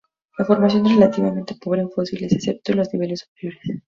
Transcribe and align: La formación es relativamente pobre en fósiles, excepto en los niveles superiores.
La 0.39 0.45
formación 0.45 0.83
es 0.87 0.93
relativamente 0.95 1.53
pobre 1.61 1.81
en 1.81 1.91
fósiles, 1.91 2.31
excepto 2.33 2.71
en 2.71 2.79
los 2.79 2.91
niveles 2.91 3.19
superiores. 3.19 3.83